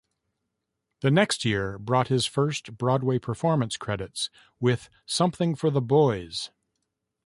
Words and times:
The 1.01 1.11
next 1.11 1.45
year 1.45 1.77
brought 1.77 2.07
his 2.07 2.25
first 2.25 2.75
Broadway 2.75 3.19
performance 3.19 3.77
credits 3.77 4.31
with 4.59 4.89
Something 5.05 5.53
for 5.53 5.69
the 5.69 5.79
Boys. 5.79 6.49